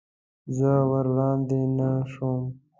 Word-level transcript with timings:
زه 0.57 0.71
ور 0.91 1.05
وړاندې 1.13 1.59
نه 1.77 1.89
شوم. 2.11 2.43